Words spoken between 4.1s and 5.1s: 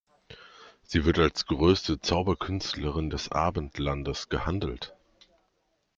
gehandelt.